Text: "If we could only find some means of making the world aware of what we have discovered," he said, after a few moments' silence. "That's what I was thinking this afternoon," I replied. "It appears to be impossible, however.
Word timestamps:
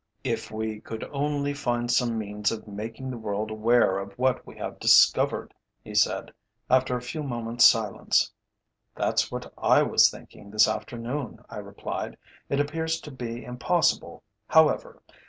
"If 0.23 0.49
we 0.49 0.79
could 0.79 1.03
only 1.11 1.53
find 1.53 1.91
some 1.91 2.17
means 2.17 2.51
of 2.51 2.67
making 2.67 3.11
the 3.11 3.19
world 3.19 3.51
aware 3.51 3.99
of 3.99 4.17
what 4.17 4.47
we 4.47 4.57
have 4.57 4.79
discovered," 4.79 5.53
he 5.83 5.93
said, 5.93 6.33
after 6.71 6.97
a 6.97 7.01
few 7.03 7.21
moments' 7.21 7.65
silence. 7.67 8.33
"That's 8.95 9.31
what 9.31 9.53
I 9.59 9.83
was 9.83 10.09
thinking 10.09 10.49
this 10.49 10.67
afternoon," 10.67 11.37
I 11.51 11.57
replied. 11.57 12.17
"It 12.49 12.59
appears 12.59 12.99
to 13.01 13.11
be 13.11 13.45
impossible, 13.45 14.23
however. 14.47 15.03